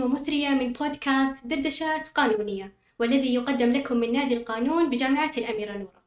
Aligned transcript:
ومثرية 0.00 0.48
من 0.48 0.72
بودكاست 0.72 1.34
دردشات 1.44 2.08
قانونية 2.08 2.72
والذي 2.98 3.34
يقدم 3.34 3.72
لكم 3.72 3.96
من 3.96 4.12
نادي 4.12 4.36
القانون 4.36 4.90
بجامعة 4.90 5.32
الأميرة 5.38 5.72
نورة 5.72 6.04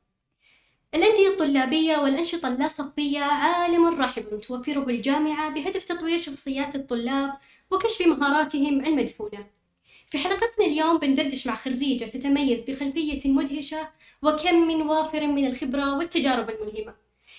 الأندية 0.96 1.28
الطلابية 1.28 1.98
والأنشطة 1.98 2.48
اللاصقية 2.48 3.20
عالم 3.20 4.02
رحب 4.02 4.40
توفره 4.40 4.90
الجامعة 4.90 5.50
بهدف 5.50 5.84
تطوير 5.86 6.18
شخصيات 6.18 6.76
الطلاب 6.76 7.34
وكشف 7.72 8.08
مهاراتهم 8.08 8.86
المدفونة. 8.86 9.46
في 10.10 10.18
حلقتنا 10.18 10.66
اليوم 10.66 10.98
بندردش 10.98 11.48
مع 11.48 11.56
خريجة 11.56 12.06
تتميز 12.06 12.60
بخلفية 12.60 13.32
مدهشة 13.32 13.90
وكم 14.22 14.68
من 14.68 14.82
وافر 14.82 15.28
من 15.28 15.48
الخبرة 15.48 15.98
والتجارب 15.98 16.50
الملهمة. 16.50 16.94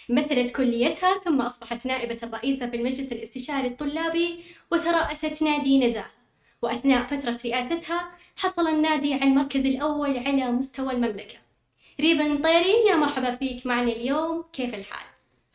مثلت 0.09 0.57
كليتها 0.57 1.19
ثم 1.19 1.41
أصبحت 1.41 1.87
نائبة 1.87 2.19
الرئيسة 2.23 2.71
في 2.71 2.77
المجلس 2.77 3.13
الاستشاري 3.13 3.69
الطلابي 3.69 4.39
وترأست 4.73 5.43
نادي 5.43 5.79
نزاهة 5.79 6.18
وأثناء 6.63 7.07
فترة 7.07 7.39
رئاستها 7.45 8.11
حصل 8.37 8.69
النادي 8.69 9.15
على 9.15 9.25
المركز 9.25 9.67
الأول 9.67 10.19
على 10.19 10.51
مستوى 10.53 10.93
المملكة. 10.93 11.37
ريبا 12.01 12.27
المطيري 12.27 12.87
يا 12.91 12.97
مرحبا 12.97 13.37
فيك 13.37 13.67
معنا 13.67 13.93
اليوم. 13.93 14.45
كيف 14.53 14.75
الحال؟ 14.75 15.07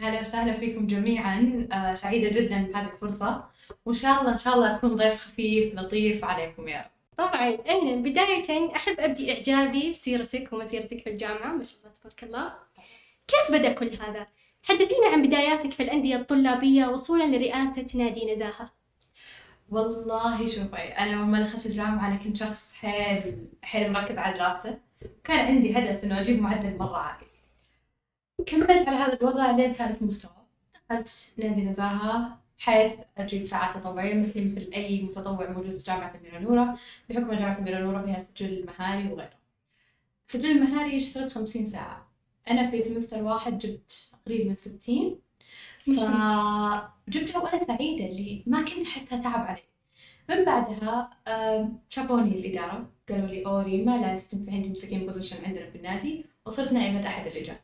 أهلا 0.02 0.22
وسهلا 0.22 0.54
فيكم 0.54 0.88
جميعا. 0.88 1.68
آه، 1.72 1.96
سعيدة 1.96 2.30
جدا 2.40 2.62
بهذه 2.62 2.90
الفرصة. 2.94 3.44
وإن 3.86 3.96
شاء 3.96 4.22
الله 4.22 4.34
إن 4.34 4.38
شاء 4.38 4.56
الله 4.56 4.76
أكون 4.76 4.96
ضيف 4.96 5.22
خفيف 5.22 5.76
لطيف 5.76 6.26
عليكم 6.26 6.68
يا 6.68 6.80
رب. 6.80 6.92
طبعا. 7.18 7.58
أهلا. 7.70 7.96
بداية 7.96 8.76
أحب 8.76 9.00
أبدي 9.00 9.34
إعجابي 9.34 9.92
بسيرتك 9.92 10.54
ومسيرتك 10.54 11.00
في 11.00 11.10
الجامعة 11.10 11.52
ما 11.52 11.64
شاء 11.64 11.78
الله 11.80 11.94
تبارك 12.02 12.24
الله. 12.24 12.54
كيف 13.28 13.60
بدأ 13.60 13.74
كل 13.74 13.90
هذا؟ 13.90 14.26
حدثينا 14.64 15.08
عن 15.08 15.22
بداياتك 15.22 15.72
في 15.72 15.84
الأندية 15.84 16.16
الطلابية 16.16 16.86
وصولا 16.86 17.24
لرئاسة 17.24 17.88
نادي 17.96 18.36
نزاهة. 18.36 18.83
والله 19.74 20.48
شوفي 20.48 20.76
أنا 20.76 21.12
لما 21.12 21.42
دخلت 21.42 21.66
الجامعة 21.66 22.08
أنا 22.08 22.16
كنت 22.16 22.38
شخص 22.38 22.74
حيل 22.74 23.50
حيل 23.62 23.92
مركز 23.94 24.18
على 24.18 24.38
دراسته 24.38 24.78
كان 25.24 25.46
عندي 25.46 25.78
هدف 25.78 26.04
إنه 26.04 26.22
أجيب 26.22 26.42
معدل 26.42 26.78
مرة 26.78 26.98
عالي. 26.98 27.26
كملت 28.46 28.88
على 28.88 28.98
هذا 28.98 29.14
الوضع 29.14 29.52
لين 29.52 29.74
ثالث 29.74 30.02
مستوى. 30.04 30.32
دخلت 30.90 31.34
نادي 31.38 31.64
نزاهة. 31.66 32.38
حيث 32.60 32.94
أجيب 33.18 33.46
ساعات 33.48 33.78
تطوعية 33.78 34.14
مثل 34.14 34.44
مثل 34.44 34.72
أي 34.74 35.02
متطوع 35.02 35.50
موجود 35.50 35.78
في 35.78 35.84
جامعة 35.84 36.14
أميرة 36.22 36.40
نورة. 36.40 36.78
بحكم 37.10 37.34
جامعة 37.34 37.58
أميرة 37.60 37.80
نورة 37.80 38.02
فيها 38.06 38.26
سجل 38.36 38.66
مهاري 38.66 39.12
وغيره. 39.12 39.38
سجل 40.28 40.52
المهاري 40.52 40.98
اشتغلت 40.98 41.34
خمسين 41.34 41.66
ساعة. 41.70 42.08
أنا 42.50 42.72
في 42.72 42.82
semester 42.82 43.24
واحد 43.24 43.60
جبت 43.60 44.12
تقريبا 44.12 44.56
ستين. 44.56 45.20
فجبتها 45.86 47.40
وأنا 47.40 47.66
سعيدة 47.66 48.06
اللي 48.06 48.44
ما 48.48 48.62
كنت 48.62 48.88
أحسها 48.88 49.22
تعب 49.22 49.48
علي 49.48 49.64
من 50.30 50.46
بعدها 50.46 51.10
شافوني 51.90 52.32
الإدارة 52.32 52.90
قالوا 53.10 53.28
لي 53.28 53.46
أوه 53.46 53.84
ريما 53.84 53.98
لا 53.98 54.20
تنفعين 54.20 54.64
تمسكين 54.64 55.06
position 55.06 55.46
عندنا 55.46 55.70
في 55.70 55.78
النادي. 55.78 56.26
وصرت 56.46 56.72
نائبة 56.72 57.08
أحد 57.08 57.28
اللجان. 57.28 57.56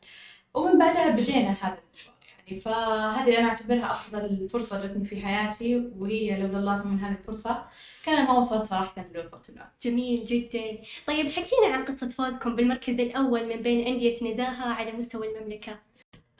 ومن 0.54 0.78
بعدها 0.78 1.10
بدينا 1.10 1.56
هذا 1.60 1.78
المشوار 1.88 2.14
يعني 2.48 2.60
فهذه 2.60 3.38
أنا 3.38 3.48
أعتبرها 3.48 3.90
أفضل 3.90 4.48
فرصة 4.48 4.86
جتني 4.86 5.04
في 5.04 5.20
حياتي 5.20 5.90
وهي 5.98 6.40
لولا 6.40 6.58
الله 6.58 6.84
من 6.84 6.98
هذه 6.98 7.16
الفرصة. 7.18 7.64
كان 8.04 8.24
ما 8.24 8.38
وصلت 8.38 8.64
صراحة 8.64 9.06
اللي 9.08 9.20
وصلت 9.20 9.50
له 9.50 9.68
جميل 9.82 10.24
جدا. 10.24 10.78
طيب 11.06 11.26
حكينا 11.26 11.66
عن 11.66 11.84
قصة 11.84 12.08
فوزكم 12.08 12.56
بالمركز 12.56 13.00
الأول 13.00 13.48
من 13.48 13.62
بين 13.62 13.86
أندية 13.86 14.32
نزاهة 14.32 14.72
على 14.72 14.92
مستوى 14.92 15.36
المملكة. 15.36 15.89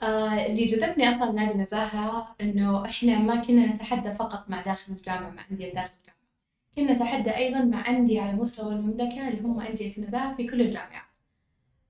آه 0.01 0.45
اللي 0.45 0.65
جذبني 0.65 1.09
أصلا 1.09 1.31
نادي 1.31 1.57
نزاهة 1.59 2.35
إنه 2.41 2.85
إحنا 2.85 3.19
ما 3.19 3.35
كنا 3.35 3.65
نتحدى 3.65 4.11
فقط 4.11 4.49
مع 4.49 4.61
داخل 4.61 4.93
الجامعة 4.93 5.29
مع 5.29 5.43
أندية 5.51 5.73
داخل 5.73 5.89
الجامعة. 6.01 6.21
كنا 6.75 6.93
نتحدى 6.93 7.35
أيضا 7.37 7.61
مع 7.63 7.89
أندية 7.89 8.21
على 8.21 8.33
مستوى 8.33 8.73
المملكة 8.73 9.27
اللي 9.27 9.41
هم 9.41 9.59
أندية 9.59 9.89
نزاهة 9.99 10.35
في 10.35 10.47
كل 10.47 10.61
الجامعات. 10.61 11.01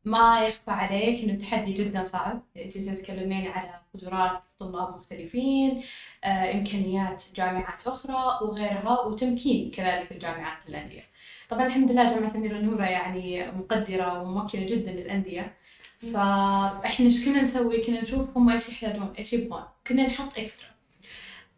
ما 0.06 0.46
يخفى 0.48 0.72
عليك 0.72 1.24
إنه 1.24 1.34
التحدي 1.34 1.74
جدا 1.74 2.04
صعب. 2.04 2.42
انت 2.58 2.78
تتكلمين 2.78 3.48
على 3.48 3.70
قدرات 3.94 4.42
طلاب 4.60 4.98
مختلفين 4.98 5.84
آه، 6.24 6.54
إمكانيات 6.54 7.24
جامعات 7.36 7.88
أخرى 7.88 8.40
وغيرها 8.42 9.00
وتمكين 9.02 9.72
كذلك 9.72 10.12
الجامعات 10.12 10.70
للانديه 10.70 11.02
طبعا 11.50 11.68
الحمد 11.68 11.92
لله 11.92 12.14
جامعة 12.16 12.36
أميرة 12.36 12.58
نورة 12.58 12.86
يعني 12.86 13.52
مقدرة 13.52 14.22
وممكنه 14.22 14.66
جدا 14.68 14.92
للأندية. 14.92 15.54
فإحنا 16.02 17.06
إيش 17.06 17.26
كنا 17.26 17.42
نسوي؟ 17.42 17.86
كنا 17.86 18.02
نشوف 18.02 18.38
هم 18.38 18.50
إيش 18.50 18.70
يحتاجون 18.70 19.14
إيش 19.20 19.34
يبغون. 19.34 19.64
كنا 19.88 20.08
نحط 20.08 20.40
اكسترا 20.40 20.68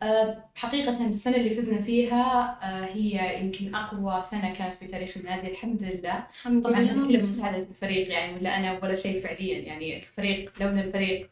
أه 0.04 0.44
حقيقة 0.56 1.06
السنة 1.08 1.36
اللي 1.36 1.50
فزنا 1.50 1.81
فيها 1.81 2.58
أه 2.64 2.86
هي 2.86 3.42
يمكن 3.42 3.76
أقوى 3.76 4.24
سنة 4.31 4.54
كانت 4.54 4.76
في 4.76 4.88
تاريخ 4.88 5.18
النادي 5.18 5.48
الحمد 5.52 5.84
لله. 5.84 6.28
الحمد 6.31 6.64
طبعا 6.64 6.80
لله 6.80 7.08
كل 7.08 7.18
مساعدة 7.18 7.58
الفريق 7.58 8.12
يعني 8.12 8.34
ولا 8.34 8.58
أنا 8.58 8.80
ولا 8.84 8.96
شيء 8.96 9.22
فعليا. 9.22 9.59
يعني 9.59 9.98
الفريق 9.98 10.52
لولا 10.60 10.81
الفريق 10.81 11.30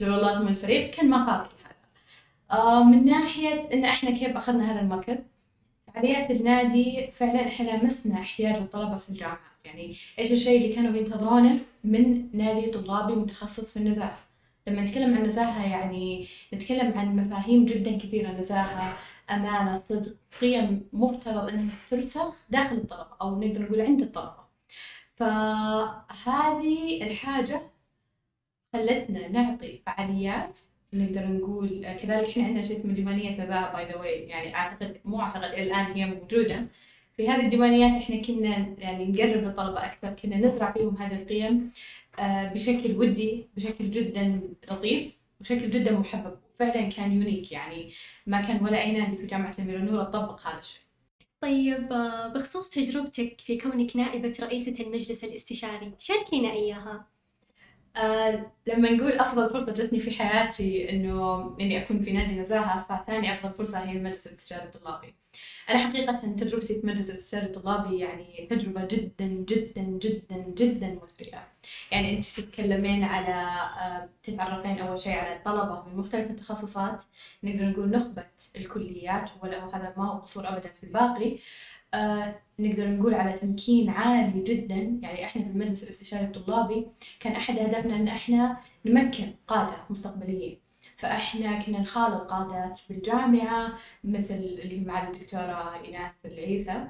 لولا 0.00 0.16
الله 0.16 0.38
ثم 0.38 0.48
الفريق 0.48 0.90
كان 0.90 1.10
ما 1.10 1.26
صار 1.26 1.48
هذا. 1.64 2.60
أه 2.60 2.84
من 2.84 3.04
ناحية 3.04 3.68
إن 3.72 3.84
إحنا 3.84 4.10
كيف 4.10 4.36
أخذنا 4.36 4.72
هذا 4.72 4.80
المركز 4.80 5.18
فعاليات 5.94 6.30
النادي 6.30 7.08
فعلا 7.12 7.46
إحنا 7.48 7.70
لمسنا 7.70 8.20
احتياج 8.20 8.54
الطلبة 8.54 8.96
في 8.98 9.08
الجامعة. 9.08 9.53
يعني 9.64 9.96
إيش 10.18 10.32
الشيء 10.32 10.62
اللي 10.62 10.74
كانوا 10.74 10.96
ينتظرونه 10.96 11.60
من 11.84 12.28
نادي 12.36 12.70
طلابي 12.70 13.14
متخصص 13.14 13.72
في 13.72 13.76
النزاهة 13.76 14.18
لما 14.66 14.82
نتكلم 14.82 15.14
عن 15.16 15.22
نزاهة 15.22 15.70
يعني 15.70 16.26
نتكلم 16.54 16.98
عن 16.98 17.16
مفاهيم 17.16 17.64
جدا 17.64 17.98
كثيرة 17.98 18.28
نزاهة 18.32 18.96
أمانة 19.30 19.82
صدق 19.88 20.16
قيم 20.40 20.88
مفترض 20.92 21.48
أنها 21.48 21.74
ترسخ 21.90 22.34
داخل 22.50 22.76
الطلبة 22.76 23.16
أو 23.22 23.40
نقدر 23.40 23.62
نقول 23.62 23.80
عند 23.80 24.02
الطلبة 24.02 24.44
فهذه 25.16 27.02
الحاجة 27.06 27.62
خلتنا 28.72 29.28
نعطي 29.28 29.80
فعاليات 29.86 30.58
نقدر 30.92 31.26
نقول 31.28 31.68
كذلك 32.02 32.28
إحنا 32.28 32.44
عندنا 32.44 32.66
شيء 32.66 32.78
اسمه 32.80 32.92
ديوانية 32.92 33.44
نزاهة 33.44 33.72
by 33.72 33.84
the 33.92 33.96
way 33.96 34.10
يعني 34.28 34.54
أعتقد 34.56 35.00
مو 35.04 35.20
أعتقد 35.20 35.44
إلى 35.52 35.62
الآن 35.62 35.92
هي 35.92 36.06
موجودة. 36.06 36.66
في 37.16 37.28
هذه 37.28 37.44
الديوانيات 37.44 38.02
إحنا 38.02 38.22
كنا 38.22 38.74
يعني 38.78 39.04
نقرب 39.06 39.44
للطلبة 39.44 39.84
أكثر 39.84 40.10
كنا 40.10 40.36
نزرع 40.36 40.72
فيهم 40.72 40.96
هذه 40.96 41.22
القيم 41.22 41.70
آه، 42.18 42.52
بشكل 42.52 42.96
ودي 42.96 43.46
بشكل 43.56 43.90
جدا 43.90 44.40
لطيف 44.70 45.12
بشكل 45.40 45.70
جدا 45.70 45.92
محبب. 45.92 46.38
فعلا 46.58 46.88
كان 46.90 47.12
unique 47.12 47.52
يعني 47.52 47.92
ما 48.26 48.40
كان 48.40 48.64
ولا 48.64 48.82
أي 48.82 48.92
نادي 48.92 49.16
في 49.16 49.26
جامعة 49.26 49.54
الأميرة 49.58 49.78
نورة 49.78 50.04
طبق 50.04 50.46
هذا 50.46 50.58
الشيء. 50.58 50.80
طيب 51.40 51.92
آه، 51.92 52.28
بخصوص 52.28 52.70
تجربتك 52.70 53.40
في 53.40 53.58
كونك 53.58 53.96
نائبة 53.96 54.34
رئيسة 54.40 54.74
المجلس 54.80 55.24
الاستشاري 55.24 55.92
شاركينا 55.98 56.52
إياها. 56.52 57.13
آه 57.96 58.52
لما 58.66 58.90
نقول 58.90 59.12
أفضل 59.12 59.50
فرصة 59.50 59.72
جتني 59.72 60.00
في 60.00 60.10
حياتي 60.10 60.90
إنه 60.90 61.44
إني 61.60 61.82
أكون 61.84 62.02
في 62.04 62.12
نادي 62.12 62.34
نزاهة 62.40 62.86
فثاني 62.88 63.34
أفضل 63.34 63.52
فرصة 63.54 63.78
هي 63.78 63.92
المجلس 63.96 64.26
الاستشاري 64.26 64.64
الطلابي. 64.64 65.14
أنا 65.70 65.78
حقيقة 65.78 66.12
تجربتي 66.12 66.80
في 66.80 66.86
مجلس 66.86 67.10
الاستشاري 67.10 67.46
الطلابي 67.46 67.98
يعني 67.98 68.46
تجربة 68.50 68.84
جدا 68.84 69.26
جدا 69.26 69.82
جدا 69.82 70.36
جدا 70.56 70.98
مثرية. 71.02 71.48
يعني 71.92 72.16
أنت 72.16 72.24
تتكلمين 72.24 73.04
على 73.04 73.34
آه 73.80 74.08
تتعرفين 74.22 74.78
أول 74.78 75.00
شيء 75.00 75.12
على 75.12 75.36
الطلبة 75.36 75.82
من 75.88 75.96
مختلف 75.96 76.30
التخصصات 76.30 77.04
نقدر 77.44 77.64
نقول 77.70 77.90
نخبة 77.90 78.24
الكليات 78.56 79.30
وهذا 79.42 79.94
ما 79.96 80.08
هو 80.12 80.18
قصور 80.18 80.48
أبدا 80.48 80.68
في 80.80 80.84
الباقي. 80.86 81.38
آه 81.94 82.34
نقدر 82.58 82.88
نقول 82.88 83.14
على 83.14 83.32
تمكين 83.32 83.90
عالي 83.90 84.42
جدا. 84.44 84.74
يعني 85.02 85.24
إحنا 85.24 85.42
في 85.42 85.48
المجلس 85.50 85.84
الاستشاري 85.84 86.24
الطلابي 86.24 86.86
كان 87.20 87.32
أحد 87.32 87.58
أهدافنا 87.58 87.96
إن 87.96 88.08
إحنا 88.08 88.56
نمكن 88.84 89.24
قادة 89.48 89.76
مستقبليين 89.90 90.58
فإحنا 90.96 91.58
كنا 91.62 91.80
نخالط 91.80 92.22
قادات 92.22 92.80
بالجامعة 92.90 93.72
مثل 94.04 94.34
اللي 94.34 94.80
معالي 94.80 95.10
الدكتورة 95.10 95.80
إيناس 95.84 96.12
العيسى. 96.24 96.88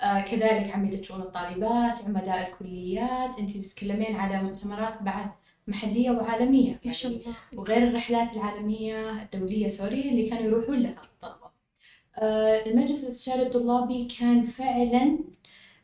آه 0.00 0.20
كذلك 0.20 0.70
عميدة 0.74 1.02
شؤون 1.02 1.20
الطالبات 1.20 2.04
عمداء 2.04 2.48
الكليات. 2.50 3.38
أنت 3.38 3.56
تتكلمين 3.56 4.16
على 4.16 4.42
مؤتمرات 4.42 5.02
بعد 5.02 5.30
محلية 5.68 6.10
وعالمية. 6.10 6.80
ما 6.84 6.92
شاء 6.92 7.12
يعني 7.12 7.24
الله. 7.24 7.36
وغير 7.54 7.88
الرحلات 7.88 8.36
العالمية 8.36 9.22
الدولية 9.22 9.68
سوري 9.68 10.08
اللي 10.10 10.28
كانوا 10.30 10.44
يروحون 10.44 10.78
لها. 10.78 11.00
المجلس 12.22 13.04
الاستشاري 13.04 13.42
الطلابي 13.42 14.04
كان 14.20 14.44
فعلا 14.44 15.18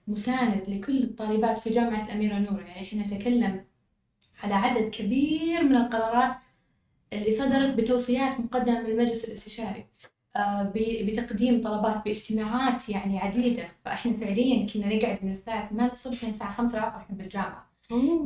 مساند 0.08 0.62
لكل 0.70 1.02
الطالبات 1.02 1.60
في 1.60 1.70
جامعة 1.70 2.04
الأميرة 2.06 2.38
نورة. 2.38 2.60
يعني 2.62 2.82
إحنا 2.86 3.02
نتكلم 3.02 3.64
على 4.42 4.54
عدد 4.54 4.88
كبير 4.90 5.62
من 5.64 5.76
القرارات 5.76 6.36
اللي 7.12 7.36
صدرت 7.36 7.74
بتوصيات 7.74 8.40
مقدمة 8.40 8.80
من 8.80 8.86
المجلس 8.90 9.24
الاستشاري 9.24 9.86
آه، 10.36 10.72
بتقديم 10.76 11.62
طلبات 11.62 12.04
باجتماعات 12.04 12.88
يعني 12.88 13.18
عديدة. 13.18 13.68
فإحنا 13.84 14.12
فعليا 14.12 14.66
كنا 14.66 14.94
نقعد 14.96 15.18
من 15.24 15.32
الساعة 15.32 15.68
8 15.70 15.92
الصبح 15.92 16.24
لين 16.24 16.32
الساعة 16.32 16.52
5 16.56 16.78
العصر 16.78 16.96
إحنا 16.96 17.16
بالجامعة 17.16 17.70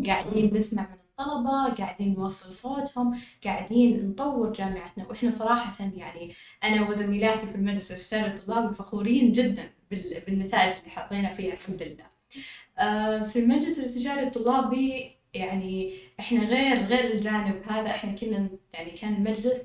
قاعدين 0.06 0.54
نسمع 0.54 0.82
من 0.82 0.96
الطلبة 1.20 1.74
قاعدين 1.74 2.14
نوصل 2.14 2.52
صوتهم 2.52 3.20
قاعدين 3.44 4.08
نطور 4.08 4.52
جامعتنا. 4.52 5.06
وإحنا 5.08 5.30
صراحة 5.30 5.72
يعني 5.94 6.34
أنا 6.64 6.88
وزميلاتي 6.88 7.46
في 7.46 7.54
المجلس 7.54 7.90
الاستشاري 7.90 8.26
الطلابي 8.26 8.74
فخورين 8.74 9.32
جدا 9.32 9.70
بالنتائج 9.90 10.78
اللي 10.78 10.90
حطينا 10.90 11.34
فيها 11.34 11.52
الحمد 11.52 11.82
لله. 11.82 12.06
آه، 12.78 13.22
في 13.22 13.38
المجلس 13.38 13.78
الاستشاري 13.78 14.22
الطلابي 14.22 15.15
يعني 15.36 15.94
إحنا 16.20 16.40
غير 16.44 16.84
غير 16.86 17.14
الجانب 17.14 17.62
هذا 17.68 17.90
إحنا 17.90 18.12
كنا 18.12 18.48
يعني 18.74 18.90
كان 18.90 19.14
المجلس 19.14 19.58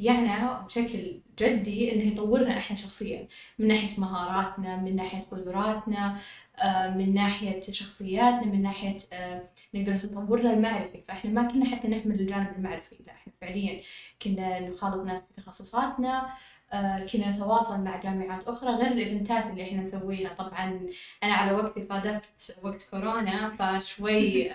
يعنى 0.00 0.64
بشكل 0.66 1.20
جدي 1.38 1.92
إنه 1.94 2.12
يطورنا 2.12 2.58
إحنا 2.58 2.76
شخصيا 2.76 3.28
من 3.58 3.68
ناحية 3.68 4.00
مهاراتنا 4.00 4.76
من 4.76 4.96
ناحية 4.96 5.18
قدراتنا 5.30 6.18
آه، 6.58 6.90
من 6.90 7.14
ناحية 7.14 7.60
شخصياتنا 7.60 8.44
من 8.44 8.62
ناحية 8.62 8.98
آه، 9.12 9.42
نقدر 9.74 9.98
تطورنا 9.98 10.52
المعرفي. 10.52 11.02
فإحنا 11.08 11.30
ما 11.30 11.52
كنا 11.52 11.64
حتى 11.76 11.88
نهمل 11.88 12.20
الجانب 12.20 12.48
المعرفي 12.56 12.96
لا 13.06 13.12
إحنا 13.12 13.32
فعليا 13.40 13.80
كنا 14.22 14.60
نخالط 14.60 15.04
ناس 15.06 15.22
بتخصصاتنا 15.30 16.28
آه، 16.72 17.06
كنا 17.06 17.30
نتواصل 17.30 17.80
مع 17.80 17.96
جامعات 18.00 18.48
أخرى 18.48 18.70
غير 18.70 18.92
الإيفنتات 18.92 19.46
اللي 19.46 19.62
إحنا 19.62 19.82
نسويها. 19.82 20.34
طبعا 20.34 20.80
أنا 21.24 21.32
على 21.34 21.52
وقتي 21.52 21.82
صادفت 21.82 22.58
وقت 22.62 22.88
كورونا 22.90 23.56
فشوي 23.80 24.50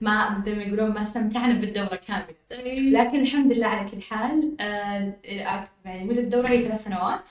ما 0.00 0.42
زي 0.44 0.54
ما 0.54 0.62
يقولون 0.62 0.90
ما 0.90 1.02
استمتعنا 1.02 1.60
بالدورة 1.60 1.96
كاملة 1.96 2.34
طيب. 2.50 2.92
لكن 2.92 3.20
الحمد 3.20 3.52
لله 3.52 3.66
على 3.66 3.90
كل 3.90 4.02
حال 4.02 4.56
آه، 4.60 5.16
يعني 5.84 6.04
مدة 6.04 6.20
الدورة 6.20 6.48
هي 6.48 6.68
ثلاث 6.68 6.84
سنوات 6.84 7.30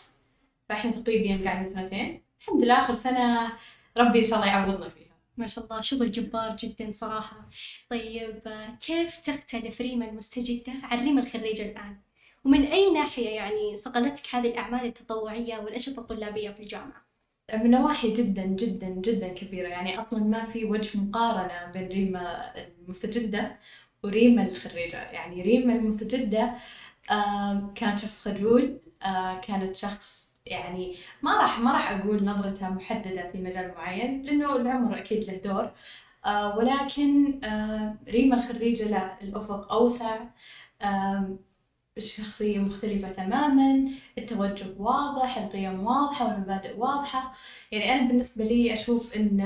فإحنا 0.69 0.91
تقريبا 0.91 1.45
قاعدين 1.45 1.67
سنتين 1.67 2.21
الحمد 2.39 2.63
لله 2.63 2.79
آخر 2.79 2.95
سنة 2.95 3.51
ربي 3.97 4.19
إن 4.19 4.25
شاء 4.25 4.35
الله 4.35 4.47
يعوضنا 4.47 4.89
فيها 4.89 5.05
ما 5.37 5.47
شاء 5.47 5.63
الله 5.63 5.81
شغل 5.81 6.11
جبار 6.11 6.55
جدا 6.55 6.91
صراحة 6.91 7.49
طيب 7.89 8.41
كيف 8.85 9.17
تختلف 9.17 9.81
ريما 9.81 10.09
المستجدة 10.09 10.73
عن 10.83 11.05
ريما 11.05 11.21
الخريجة 11.21 11.71
الآن؟ 11.71 11.97
ومن 12.45 12.65
أي 12.65 12.91
ناحية 12.93 13.29
يعني 13.29 13.75
صقلتك 13.75 14.35
هذه 14.35 14.47
الأعمال 14.47 14.85
التطوعية 14.85 15.57
والأنشطة 15.57 15.99
الطلابية 15.99 16.49
في 16.49 16.59
الجامعة؟ 16.59 17.04
من 17.53 17.71
نواحي 17.71 18.13
جدا 18.13 18.45
جدا 18.45 18.89
جدا 18.89 19.27
كبيرة. 19.27 19.67
يعني 19.67 20.01
أصلا 20.01 20.23
ما 20.23 20.45
في 20.45 20.65
وجه 20.65 20.97
مقارنة 20.97 21.71
بين 21.73 21.87
ريما 21.87 22.51
المستجدة 22.55 23.55
وريما 24.03 24.43
الخريجة. 24.43 25.11
يعني 25.11 25.41
ريما 25.41 25.73
المستجدة 25.75 26.53
كانت 27.75 27.99
شخص 27.99 28.27
خجول 28.27 28.79
كانت 29.47 29.75
شخص 29.75 30.35
يعني 30.45 30.95
ما 31.21 31.41
راح 31.41 31.59
ما 31.59 31.71
راح 31.71 31.91
أقول 31.91 32.25
نظرته 32.25 32.69
محددة 32.69 33.31
في 33.31 33.37
مجال 33.37 33.73
معين 33.77 34.23
لأنه 34.23 34.55
العمر 34.55 34.97
أكيد 34.97 35.23
له 35.23 35.37
دور. 35.37 35.71
ولكن 36.57 37.39
ريما 38.09 38.37
الخريجة 38.37 38.83
لا 38.83 39.21
الأفق 39.21 39.71
أوسع. 39.73 40.19
الشخصية 41.97 42.59
مختلفة 42.59 43.09
تماما 43.09 43.91
التوجه 44.17 44.65
واضح 44.77 45.37
القيم 45.37 45.83
واضحة 45.85 46.27
والمبادئ 46.27 46.77
واضحة. 46.77 47.33
يعني 47.71 47.93
أنا 47.93 48.07
بالنسبة 48.07 48.43
لي 48.43 48.73
أشوف 48.73 49.15
إن 49.15 49.41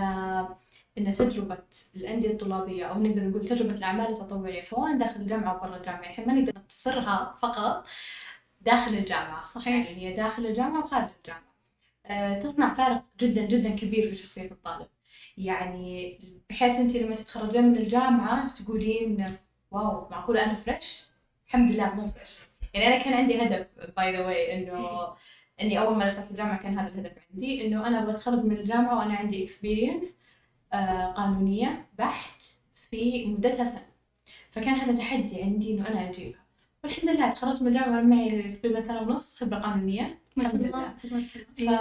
إن 0.98 1.12
تجربة 1.14 1.58
الأندية 1.96 2.32
الطلابية 2.32 2.86
أو 2.86 3.00
نقدر 3.04 3.24
نقول 3.30 3.46
تجربة 3.46 3.74
الأعمال 3.74 4.08
التطوعية 4.10 4.62
سواء 4.62 4.98
داخل 4.98 5.22
الجامعة 5.22 5.54
أو 5.54 5.60
برا 5.60 5.78
الجامعة 5.78 6.02
إحنا 6.02 6.26
ما 6.28 6.34
نقدر 6.34 6.54
نقتصرها 6.60 7.38
فقط 7.42 7.86
داخل 8.62 8.94
الجامعة 8.94 9.46
صحيح؟ 9.46 9.90
يعني 9.90 10.08
هي 10.08 10.16
داخل 10.16 10.46
الجامعة 10.46 10.84
وخارج 10.86 11.10
الجامعة. 11.18 11.54
أه 12.06 12.44
تصنع 12.44 12.74
فارق 12.74 13.04
جدا 13.20 13.46
جدا 13.46 13.70
كبير 13.70 14.10
في 14.10 14.16
شخصية 14.16 14.52
الطالب. 14.52 14.88
يعني 15.38 16.20
بحيث 16.50 16.76
أنت 16.76 16.96
لما 16.96 17.16
تتخرجين 17.16 17.64
من 17.64 17.78
الجامعة 17.78 18.56
تقولين 18.56 19.38
واو 19.72 20.10
معقولة 20.12 20.46
أنا 20.46 20.54
fresh 20.54 21.09
الحمد 21.50 21.72
لله 21.72 21.96
مو 21.96 22.06
fresh 22.06 22.38
يعني 22.74 22.88
أنا 22.88 23.04
كان 23.04 23.14
عندي 23.14 23.42
هدف 23.42 23.68
by 23.98 24.12
the 24.12 24.26
way 24.26 24.54
إنه 24.54 25.08
إني 25.62 25.80
أول 25.80 25.98
ما 25.98 26.08
دخلت 26.08 26.32
الجامعة 26.32 26.64
كان 26.64 26.80
هذا 26.80 26.88
الهدف 26.88 27.12
عندي 27.34 27.68
إنه 27.68 27.88
أنا 27.88 28.04
أبغى 28.04 28.12
أتخرج 28.12 28.46
من 28.46 28.58
الجامعة 28.58 28.98
وأنا 28.98 29.14
عندي 29.14 29.44
experience 29.44 30.18
آه 30.74 31.06
قانونية 31.12 31.86
بحت 31.98 32.42
في 32.90 33.26
مدتها 33.26 33.66
سنة. 33.66 33.90
فكان 34.52 34.74
هذا 34.74 34.98
تحدي 34.98 35.42
عندي 35.42 35.74
إنه 35.74 35.88
أنا 35.88 36.10
أجيبها. 36.10 36.46
والحمد 36.84 37.10
لله 37.10 37.32
تخرجت 37.32 37.62
من 37.62 37.68
الجامعة 37.68 38.02
معي 38.02 38.54
تقريبا 38.54 38.82
سنة 38.82 39.02
ونص 39.02 39.36
خبرة 39.36 39.60
قانونية. 39.60 40.20
ما 40.36 40.44
شاء 40.44 40.56
الله 40.56 40.94
تبارك 40.94 41.26
الله. 41.60 41.78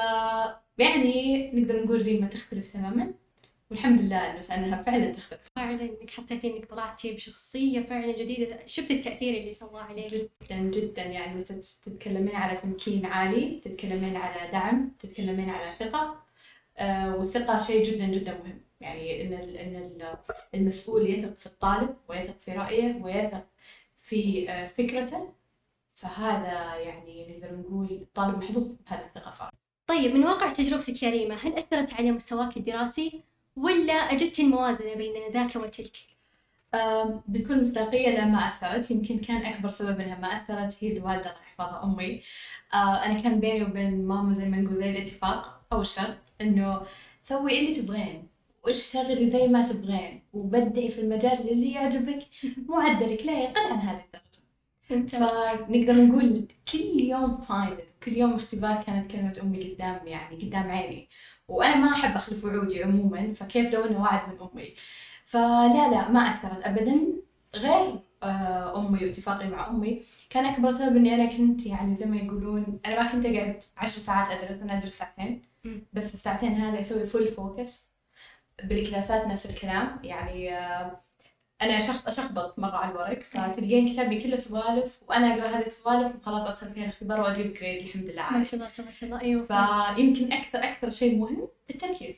ف 0.46 0.78
يعني 0.78 1.50
نقدر 1.54 1.84
نقول 1.84 2.02
ريما 2.02 2.26
تختلف 2.26 2.72
تماما. 2.72 3.14
والحمد 3.70 4.00
لله 4.00 4.30
إنه 4.30 4.54
انها 4.54 4.82
فعلا 4.82 5.12
تختلف. 5.12 5.40
فعلا 5.56 5.82
إنك 5.82 6.10
حسيتي 6.10 6.56
إنك 6.56 6.64
طلعتي 6.64 7.12
بشخصية 7.12 7.80
فعلا 7.80 8.12
جديدة. 8.12 8.58
شفت 8.66 8.90
التأثير 8.90 9.40
اللي 9.40 9.52
سواه 9.52 9.82
عليك؟ 9.82 10.12
جدا 10.12 10.56
جدا. 10.56 11.02
يعني 11.02 11.44
تتكلمين 11.82 12.36
على 12.36 12.58
تمكين 12.58 13.06
عالي 13.06 13.56
تتكلمين 13.56 14.16
على 14.16 14.52
دعم 14.52 14.92
تتكلمين 14.98 15.50
على 15.50 15.76
ثقة. 15.78 16.22
آه 16.78 17.16
والثقة 17.16 17.66
شيء 17.66 17.84
جدا 17.86 18.06
جدا 18.06 18.38
مهم. 18.44 18.60
يعني 18.80 19.22
إن 19.22 19.32
إن 19.32 20.16
المسؤول 20.54 21.10
يثق 21.10 21.34
في 21.34 21.46
الطالب 21.46 21.96
ويثق 22.08 22.40
في 22.40 22.52
رأيه 22.52 23.02
ويثق 23.02 23.46
في 24.00 24.50
آه 24.50 24.66
فكرته. 24.66 25.32
فهذا 25.94 26.76
يعني 26.76 27.26
نقدر 27.30 27.56
نقول 27.56 27.86
الطالب 27.90 28.38
محظوظ 28.38 28.72
بهذه 28.86 29.04
الثقة 29.04 29.30
صار. 29.30 29.50
طيب 29.86 30.14
من 30.14 30.24
واقع 30.24 30.48
تجربتك 30.48 31.02
يا 31.02 31.10
ريما 31.10 31.34
هل 31.34 31.58
أثرت 31.58 31.92
على 31.94 32.12
مستواك 32.12 32.56
الدراسي؟ 32.56 33.22
ولا 33.62 33.92
أجدت 33.92 34.40
الموازنة 34.40 34.94
بين 34.94 35.12
ذاك 35.32 35.56
وتلك؟ 35.56 35.96
بكل 37.28 37.60
مصداقية 37.60 38.10
لا 38.10 38.24
ما 38.24 38.38
أثرت. 38.38 38.90
يمكن 38.90 39.18
كان 39.18 39.46
أكبر 39.46 39.70
سبب 39.70 40.00
إنها 40.00 40.18
ما 40.18 40.28
أثرت 40.28 40.84
هي 40.84 40.92
الوالدة 40.92 41.30
الله 41.30 41.42
يحفظها 41.42 41.84
أمي. 41.84 42.22
آه، 42.74 43.04
أنا 43.04 43.20
كان 43.20 43.40
بيني 43.40 43.62
وبين 43.62 44.06
ماما 44.06 44.34
زي 44.34 44.48
ما 44.48 44.56
نقول 44.60 44.76
زي 44.76 44.90
الاتفاق 44.90 45.60
أو 45.72 45.80
الشرط 45.80 46.18
إنه 46.40 46.82
سوي 47.22 47.58
اللي 47.60 47.74
تبغين 47.74 48.28
واشتغلي 48.64 49.30
زي 49.30 49.48
ما 49.48 49.62
تبغين 49.68 50.22
وبدعي 50.32 50.90
في 50.90 51.00
المجال 51.00 51.50
اللي 51.50 51.72
يعجبك. 51.72 52.26
معدلك 52.68 53.26
لا 53.26 53.38
يقل 53.42 53.72
عن 53.72 53.78
هذه 53.78 54.04
الدرجة. 54.04 54.38
فنقدر 54.88 55.94
نقول 56.04 56.48
كل 56.72 57.00
يوم 57.00 57.40
فاينل 57.40 57.87
كل 58.02 58.12
يوم 58.12 58.34
اختبار 58.34 58.82
كانت 58.82 59.10
كلمة 59.10 59.38
أمي 59.42 59.74
قدام 59.74 60.06
يعني 60.06 60.36
قدام 60.36 60.70
عيني. 60.70 61.08
وأنا 61.48 61.76
ما 61.76 61.92
أحب 61.92 62.16
أخلف 62.16 62.44
وعودي 62.44 62.82
عموما 62.84 63.34
فكيف 63.34 63.72
لو 63.74 63.84
إنه 63.84 64.02
وعد 64.02 64.28
من 64.28 64.48
أمي؟ 64.52 64.74
فلا 65.26 65.90
لا 65.90 66.10
ما 66.10 66.20
أثرت 66.20 66.64
ابدا. 66.64 67.06
غير 67.56 68.00
آه، 68.22 68.78
أمي 68.78 69.04
واتفاقي 69.04 69.48
مع 69.48 69.68
أمي 69.70 70.02
كان 70.30 70.44
أكبر 70.44 70.72
سبب 70.72 70.96
إني 70.96 71.14
أنا 71.14 71.36
كنت 71.36 71.66
يعني 71.66 71.96
زي 71.96 72.06
ما 72.06 72.16
يقولون 72.16 72.80
أنا 72.86 73.02
ما 73.02 73.12
كنت 73.12 73.26
أقعد 73.26 73.62
عشر 73.76 74.00
ساعات 74.00 74.38
أدرس 74.38 74.60
أنا 74.62 74.78
أدرس 74.78 74.98
ساعتين. 74.98 75.42
بس 75.92 76.08
في 76.08 76.14
الساعتين 76.14 76.52
هذه 76.54 76.80
أسوي 76.80 77.06
full 77.06 77.28
focus 77.28 77.92
بالكلاسات 78.64 79.26
نفس 79.26 79.46
الكلام. 79.46 79.98
يعني 80.04 80.56
آه، 80.58 80.98
أنا 81.62 81.80
شخص 81.86 82.06
أشخبط 82.06 82.58
مرة 82.58 82.76
على 82.76 82.90
الورق 82.92 83.22
فتلقين 83.22 83.92
كتابي 83.92 84.22
كله 84.22 84.36
سوالف 84.36 85.00
وأنا 85.08 85.34
أقرأ 85.34 85.46
هذه 85.46 85.66
السوالف 85.66 86.16
وخلاص 86.16 86.48
ادخل 86.48 86.72
فيها 86.72 86.84
الاختبار 86.84 87.20
وأجيب 87.20 87.54
grade 87.54 87.82
الحمد 87.82 88.04
لله. 88.04 88.30
ما 88.30 88.42
شاء 88.42 88.54
الله 88.60 88.70
تبارك 88.70 89.02
الله 89.02 89.20
أيوه. 89.20 89.46
فيمكن 89.94 90.32
أكثر 90.32 90.58
أكثر 90.58 90.90
شيء 90.90 91.18
مهم 91.18 91.48
التركيز. 91.70 92.14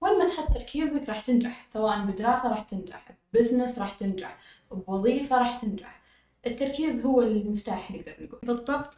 وين 0.00 0.18
ما 0.18 0.28
تحط 0.28 0.54
تركيزك 0.54 1.08
راح 1.08 1.20
تنجح 1.20 1.68
سواء 1.72 1.98
بدراسة 2.04 2.48
راح 2.48 2.60
تنجح 2.60 3.08
business 3.32 3.78
راح 3.78 3.92
تنجح 3.92 4.38
بوظيفة 4.70 5.38
راح 5.38 5.58
تنجح. 5.58 6.00
التركيز 6.46 7.00
هو 7.00 7.22
المفتاح 7.22 7.90
نقدر 7.90 8.14
نقول. 8.20 8.40
بالضبط. 8.42 8.96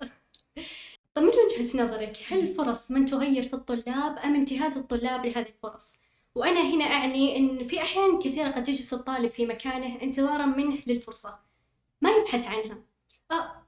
طيب 1.14 1.24
من 1.24 1.30
وجهة 1.30 1.84
نظرك 1.84 2.16
هل 2.28 2.38
الفرص 2.38 2.90
من 2.90 3.06
تغير 3.06 3.42
في 3.42 3.54
الطلاب 3.54 4.18
أم 4.18 4.34
انتهاز 4.34 4.76
الطلاب 4.76 5.26
لهذه 5.26 5.46
الفرص؟ 5.46 5.98
وأنا 6.34 6.60
هنا 6.60 6.84
أعني 6.84 7.36
أن 7.36 7.66
في 7.66 7.82
أحيان 7.82 8.18
كثيرة 8.18 8.50
قد 8.50 8.68
يجلس 8.68 8.94
الطالب 8.94 9.30
في 9.30 9.46
مكانه 9.46 10.02
انتظارا 10.02 10.46
منه 10.46 10.78
للفرصة. 10.86 11.38
ما 12.00 12.10
يبحث 12.10 12.46
عنها. 12.46 12.78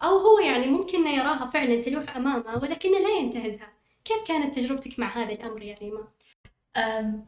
أو 0.03 0.19
هو 0.19 0.39
يعني 0.39 0.67
ممكن 0.67 1.07
يراها 1.07 1.51
فعلا 1.51 1.81
تلوح 1.83 2.17
أمامه 2.17 2.57
ولكنه 2.63 2.99
لا 2.99 3.19
ينتهزها. 3.19 3.73
كيف 4.05 4.23
كانت 4.27 4.55
تجربتك 4.55 4.99
مع 4.99 5.17
هذا 5.17 5.33
الأمر 5.33 5.63
يا 5.63 5.79
ريما؟ 5.79 6.09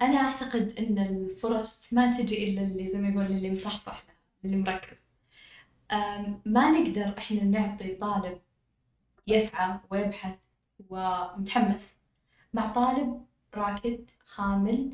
أنا 0.02 0.16
أعتقد 0.16 0.74
أن 0.78 0.98
الفرص 0.98 1.92
ما 1.92 2.18
تجي 2.18 2.50
إلا 2.50 2.62
اللي 2.62 2.88
زي 2.88 2.98
ما 2.98 3.08
يقول 3.08 3.24
اللي 3.24 3.50
مصحصح 3.50 4.02
اللي 4.44 4.56
مركز. 4.56 4.98
ما 6.46 6.70
نقدر 6.70 7.14
إحنا 7.18 7.44
نعطي 7.44 7.94
طالب 7.94 8.38
يسعى 9.26 9.78
ويبحث 9.90 10.34
ومتحمس. 10.90 11.94
مع 12.54 12.72
طالب 12.72 13.24
راكد 13.54 14.10
خامل 14.24 14.92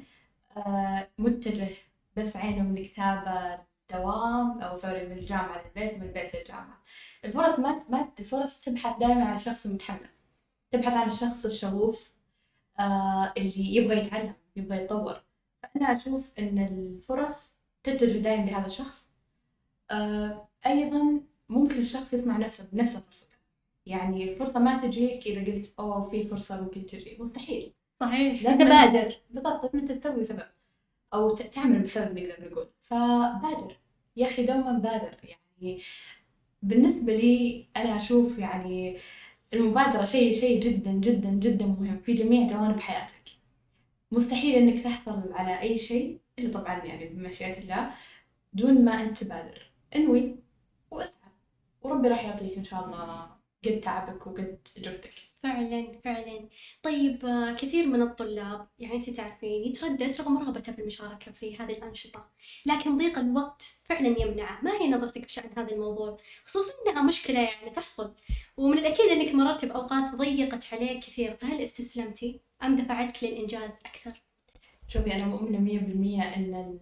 متجه 1.18 1.68
بس 2.16 2.36
عينه 2.36 2.62
من 2.62 2.78
الكتابة 2.78 3.58
دوام 3.92 4.60
أو 4.60 4.78
سوري 4.78 5.06
من 5.06 5.18
الجامعة 5.18 5.62
للبيت 5.64 5.94
من 5.98 6.02
البيت 6.02 6.36
للجامعة. 6.36 6.82
الفرص 7.24 7.58
ما 7.58 7.82
ما 7.88 8.08
الفرص 8.18 8.60
تبحث 8.60 8.98
دائما 8.98 9.24
عن 9.24 9.34
الشخص 9.34 9.66
المتحمس 9.66 10.24
تبحث 10.72 10.92
عن 10.92 11.10
الشخص 11.10 11.44
الشغوف 11.44 12.10
آه 12.78 13.32
اللي 13.36 13.74
يبغى 13.76 13.98
يتعلم 13.98 14.34
يبغى 14.56 14.76
يتطور. 14.84 15.22
فأنا 15.62 15.96
أشوف 15.96 16.30
إن 16.38 16.58
الفرص 16.58 17.52
تتجه 17.84 18.18
دائما 18.18 18.50
لهذا 18.50 18.66
الشخص. 18.66 19.08
آه 19.90 20.48
أيضا 20.66 21.20
ممكن 21.48 21.78
الشخص 21.78 22.14
يصنع 22.14 22.36
نفسه 22.36 22.68
بنفسه 22.72 23.00
فرصته 23.00 23.36
يعني 23.86 24.32
الفرصة 24.32 24.60
ما 24.60 24.78
تجيك 24.82 25.26
إذا 25.26 25.52
قلت 25.52 25.74
أوه 25.78 26.10
في 26.10 26.24
فرصة 26.24 26.60
ممكن 26.60 26.86
تجي. 26.86 27.16
مستحيل. 27.20 27.72
صحيح. 28.00 28.42
لازم 28.42 28.58
تبادر. 28.58 29.14
بالضبط 29.30 29.74
أنت 29.74 29.92
تسوي 29.92 30.24
سبب. 30.24 30.42
ت- 31.38 31.42
تعمل 31.42 31.78
بسبب 31.82 32.18
نقدر 32.18 32.50
نقول 32.50 32.68
فبادر. 32.82 33.76
يا 34.16 34.26
أخي 34.26 34.46
دوما 34.46 34.72
بادر. 34.78 35.14
يعني 35.24 35.80
بالنسبة 36.62 37.12
لي 37.16 37.66
أنا 37.76 37.96
أشوف 37.96 38.38
يعني 38.38 38.98
المبادرة 39.54 40.04
شيء 40.04 40.40
شيء 40.40 40.60
جدا 40.60 40.90
جدا 40.92 41.30
جدا 41.30 41.66
مهم 41.66 41.98
في 41.98 42.14
جميع 42.14 42.48
جوانب 42.48 42.80
حياتك. 42.80 43.14
مستحيل 44.12 44.54
إنك 44.54 44.84
تحصل 44.84 45.32
على 45.32 45.60
أي 45.60 45.78
شيء 45.78 46.18
إلا 46.38 46.52
طبعا 46.60 46.84
يعني 46.84 47.04
بمشيئة 47.08 47.58
الله 47.58 47.90
دون 48.52 48.84
ما 48.84 48.92
أنت 48.92 49.24
تبادر. 49.24 49.70
إنوي 49.96 50.36
واسعى. 50.90 51.30
وربي 51.82 52.08
راح 52.08 52.24
يعطيك 52.24 52.58
إن 52.58 52.64
شاء 52.64 52.84
الله 52.86 53.30
قد 53.64 53.80
تعبك 53.80 54.26
وقد 54.26 54.58
جهدك 54.76 55.14
فعلا 55.42 56.00
فعلا. 56.04 56.48
طيب 56.82 57.24
آه، 57.26 57.52
كثير 57.52 57.86
من 57.86 58.02
الطلاب 58.02 58.68
يعني 58.78 58.94
انت 58.96 59.10
تعرفين 59.10 59.64
يتردد 59.64 60.20
رغم 60.20 60.38
رغبته 60.38 60.72
في 60.72 60.80
المشاركة 60.80 61.32
في 61.32 61.56
هذه 61.58 61.72
الأنشطة. 61.72 62.26
لكن 62.66 62.96
ضيق 62.96 63.18
الوقت 63.18 63.62
فعلا 63.84 64.20
يمنعه. 64.20 64.60
ما 64.64 64.72
هي 64.80 64.88
نظرتك 64.90 65.24
بشأن 65.24 65.50
هذا 65.56 65.72
الموضوع؟ 65.72 66.18
خصوصا 66.44 66.72
إنها 66.86 67.02
مشكلة 67.02 67.40
يعني 67.40 67.70
تحصل. 67.70 68.14
ومن 68.56 68.78
الأكيد 68.78 69.06
إنك 69.06 69.34
مررت 69.34 69.64
بأوقات 69.64 70.14
ضيقت 70.14 70.74
عليك 70.74 70.98
كثير. 70.98 71.36
فهل 71.36 71.62
استسلمتي 71.62 72.40
أم 72.62 72.76
دفعتك 72.76 73.24
للإنجاز 73.24 73.70
أكثر؟ 73.86 74.22
شوفي 74.88 75.14
أنا 75.14 75.26
مؤمنة 75.26 75.58
مية 75.58 75.78
بالمية 75.78 76.22
إن 76.22 76.78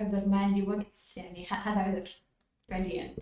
العذر 0.00 0.28
ما 0.28 0.38
عندي 0.38 0.62
وقت 0.62 1.16
يعني 1.16 1.46
هذا 1.50 1.80
عذر 1.80 2.10
فعليا. 2.68 3.14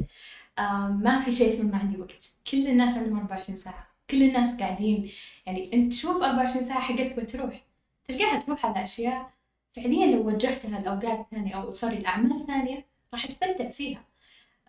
آه 0.58 0.88
ما 0.88 1.20
في 1.20 1.32
شيء 1.32 1.54
اسمه 1.54 1.70
ما 1.72 1.78
عندي 1.78 2.00
وقت. 2.00 2.32
كل 2.50 2.66
الناس 2.66 2.96
عندهم 2.96 3.16
24 3.18 3.56
ساعة. 3.58 3.95
كل 4.10 4.22
الناس 4.22 4.54
قاعدين. 4.60 5.10
يعني 5.46 5.70
أنت 5.74 5.92
تشوف 5.92 6.22
24 6.22 6.64
ساعة 6.64 6.80
حقتك 6.80 7.18
وين 7.18 7.26
تروح 7.26 7.62
تلقاها 8.08 8.40
تروح 8.40 8.66
على 8.66 8.84
أشياء 8.84 9.30
فعليا 9.72 10.06
لو 10.06 10.26
وجهتها 10.28 10.80
لأوقات 10.80 11.26
ثانية 11.30 11.54
أو 11.54 11.72
سوري 11.72 11.96
لأعمال 11.98 12.46
ثانية 12.46 12.84
راح 13.14 13.26
تبدع 13.26 13.70
فيها. 13.70 14.04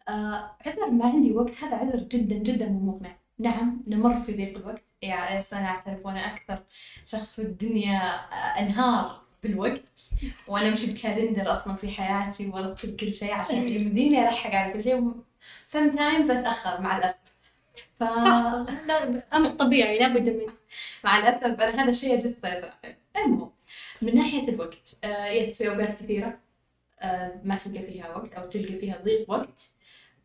آه 0.09 0.51
عذر 0.65 0.89
ما 0.89 1.05
عندي 1.05 1.31
وقت. 1.31 1.63
هذا 1.63 1.75
عذر 1.77 1.99
جدا 1.99 2.35
جدا 2.35 2.69
مو 2.69 2.91
مقنع. 2.91 3.15
نعم 3.39 3.83
نمر 3.87 4.19
في 4.19 4.31
ضيق 4.33 4.57
الوقت. 4.57 4.83
يعني 5.01 5.43
أنا 5.53 5.65
أعترف 5.67 6.05
وأنا 6.05 6.33
أكثر. 6.33 6.63
شخص 7.05 7.35
في 7.35 7.41
الدنيا 7.41 7.97
آه، 7.97 8.59
أنهار 8.59 9.21
بالوقت. 9.43 9.91
وأنا 10.47 10.67
امشي 10.69 10.87
ب 10.93 11.00
calendar 11.00 11.53
أصلا 11.53 11.75
في 11.75 11.91
حياتي 11.91 12.47
وارتب 12.47 12.95
كل 12.95 13.13
شيء 13.13 13.33
عشان 13.33 13.67
يمديني 13.77 14.29
ألحق 14.29 14.51
على 14.51 14.73
كل 14.73 14.83
شيء. 14.83 15.11
sometimes 15.67 16.29
أتأخر 16.31 16.81
مع 16.81 16.97
الأسف. 16.97 17.26
ف 17.99 18.03
أمر 19.33 19.49
طبيعي 19.49 19.99
لابد 19.99 20.29
منه 20.29 20.53
مع 21.03 21.17
الأسف 21.17 21.43
أنا 21.61 21.83
هذا 21.83 21.89
الشيء 21.89 22.19
جد 22.19 22.35
المهم 23.17 23.51
من 24.01 24.15
ناحية 24.15 24.49
الوقت 24.49 24.95
آه 25.03 25.25
yes 25.27 25.57
في 25.57 25.69
أوقات 25.69 26.03
كثيرة 26.03 26.39
آه 27.01 27.41
ما 27.43 27.55
تلقى 27.55 27.83
فيها 27.83 28.15
وقت 28.15 28.33
أو 28.33 28.49
تلقى 28.49 28.79
فيها 28.79 28.97
ضيق 29.03 29.29
وقت 29.31 29.61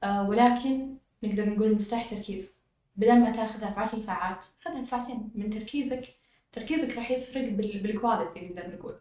آه 0.05 0.29
ولكن 0.29 0.97
نقدر 1.23 1.51
نقول 1.51 1.75
مفتاح 1.75 2.11
تركيز. 2.11 2.59
بدل 2.97 3.21
ما 3.21 3.31
تأخذها 3.31 3.71
في 3.71 3.81
عشر 3.81 4.01
ساعات 4.01 4.45
خذها 4.65 4.79
في 4.79 4.85
ساعتين. 4.85 5.31
من 5.35 5.51
تركيزك 5.51 6.05
تركيزك 6.53 6.97
راح 6.97 7.11
يفرق 7.11 7.49
بال- 7.49 7.81
بال 7.83 7.96
quality 7.96 8.41
نقدر 8.49 8.71
نقول. 8.79 8.95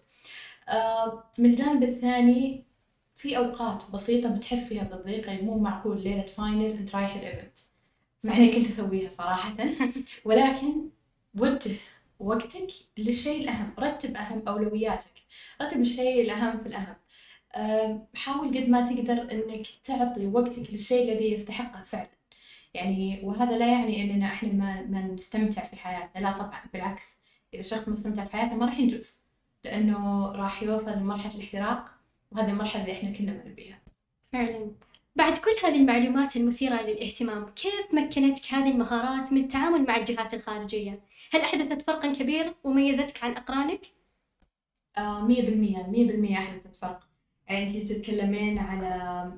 آه 0.69 1.23
من 1.37 1.45
الجانب 1.49 1.83
الثاني 1.83 2.63
في 3.15 3.37
أوقات 3.37 3.83
بسيطة 3.93 4.29
بتحس 4.35 4.65
فيها 4.67 4.83
بالضيق 4.83 5.27
يعني 5.27 5.41
مو 5.41 5.57
معقول 5.59 6.03
ليلة 6.03 6.21
final 6.21 6.77
أنت 6.77 6.95
رايح 6.95 7.15
ال 7.15 7.23
event 7.23 7.59
مع 8.23 8.37
اني 8.37 8.51
كنت 8.51 8.67
اسويها 8.67 9.09
صراحة. 9.09 9.55
ولكن 10.25 10.89
وجه 11.35 11.75
وقتك 12.19 12.67
للشيء 12.97 13.41
الأهم. 13.43 13.73
رتب 13.79 14.15
أهم 14.15 14.43
أولوياتك. 14.47 15.11
رتب 15.61 15.81
الشيء 15.81 16.21
الأهم 16.21 16.57
في 16.57 16.67
الأهم. 16.67 16.95
آم، 17.55 18.07
حاول 18.15 18.47
قد 18.47 18.69
ما 18.69 18.85
تقدر 18.85 19.31
إنك 19.31 19.67
تعطي 19.83 20.27
وقتك 20.27 20.73
للشيء 20.73 21.11
الذي 21.11 21.31
يستحقه 21.33 21.83
فعلا. 21.83 22.09
يعني 22.73 23.19
وهذا 23.23 23.57
لا 23.57 23.71
يعني 23.71 24.03
إننا 24.03 24.25
إحنا 24.25 24.53
ما, 24.53 24.81
ما 24.81 25.01
نستمتع 25.01 25.65
في 25.65 25.75
حياتنا. 25.75 26.21
لا 26.21 26.31
طبعا. 26.31 26.61
بالعكس. 26.73 27.17
إذا 27.53 27.59
الشخص 27.61 27.87
ما 27.87 27.93
استمتع 27.93 28.25
في 28.25 28.31
حياته 28.37 28.55
ما 28.55 28.65
راح 28.65 28.79
ينجز. 28.79 29.21
لأنه 29.63 30.31
راح 30.31 30.63
يوصل 30.63 30.91
لمرحلة 30.91 31.35
الاحتراق 31.35 31.85
وهذه 32.31 32.49
المرحلة 32.49 32.81
اللي 32.81 32.93
إحنا 32.93 33.11
كنا 33.11 33.31
ما 33.31 33.43
نبيها. 33.47 33.79
فعلا. 34.33 34.71
بعد 35.15 35.37
كل 35.37 35.67
هذه 35.67 35.75
المعلومات 35.75 36.35
المثيرة 36.35 36.81
للاهتمام 36.81 37.45
كيف 37.45 37.93
مكنتك 37.93 38.53
هذه 38.53 38.71
المهارات 38.71 39.33
من 39.33 39.41
التعامل 39.41 39.85
مع 39.85 39.95
الجهات 39.95 40.33
الخارجية؟ 40.33 40.99
هل 41.31 41.41
أحدثت 41.41 41.81
فرقا 41.81 42.13
كبير 42.13 42.53
وميزتك 42.63 43.23
عن 43.23 43.31
أقرانك؟ 43.31 43.81
آه، 44.97 45.27
مية 45.27 45.41
بالمية 45.41 45.87
مية 45.87 46.07
بالمية 46.07 46.37
أحدثت 46.37 46.75
فرق 46.75 47.07
يعني 47.49 47.81
أنت 47.81 47.91
تتكلمين 47.91 48.59
على 48.59 48.87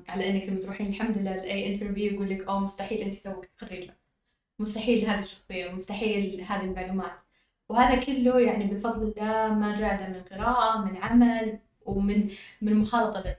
على 0.08 0.30
إنك 0.30 0.48
لما 0.48 0.60
تروحين 0.60 0.86
الحمد 0.86 1.18
لله 1.18 1.36
لأي 1.36 1.72
انترفيو 1.74 2.12
يقول 2.12 2.30
لك 2.30 2.48
أوه 2.48 2.60
مستحيل 2.60 3.00
أنت 3.00 3.14
توك 3.14 3.46
خريجة 3.56 3.96
مستحيل 4.58 5.06
هذه 5.06 5.22
الشخصية 5.22 5.70
مستحيل 5.70 6.40
هذه 6.40 6.64
المعلومات 6.64 7.12
وهذا 7.68 8.04
كله 8.04 8.40
يعني 8.40 8.64
بفضل 8.64 9.02
الله 9.02 9.54
ما 9.54 9.80
جاء 9.80 10.10
من 10.10 10.22
قراءة 10.22 10.84
من 10.84 10.96
عمل 10.96 11.58
ومن 11.86 12.30
من 12.62 12.76
مخالطة 12.76 13.36